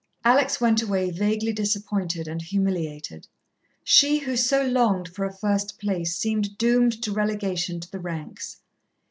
[0.25, 3.27] Alex went away vaguely disappointed and humiliated.
[3.83, 8.61] She, who so longed for a first place, seemed doomed to relegation to the ranks.